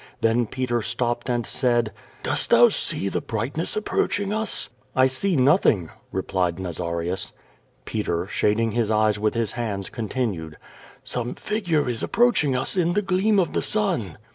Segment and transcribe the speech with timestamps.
[0.21, 1.91] Then Peter stopped and said:
[2.23, 7.33] "Dost thou see the brightness approaching us?" "I see nothing," replied Nazarius.
[7.85, 10.57] Peter, shading his eyes with his hands, continued:
[11.03, 14.17] "Some figure is approaching us in the gleam of the sun."